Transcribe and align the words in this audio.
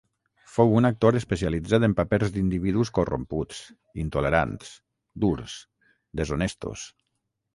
Fou 0.53 0.71
un 0.77 0.87
actor 0.87 1.17
especialitzat 1.17 1.83
en 1.87 1.93
papers 1.99 2.31
d'individus 2.37 2.91
corromputs, 2.99 3.59
intolerants, 4.05 4.73
durs, 5.25 5.59
deshonestos. 6.21 6.87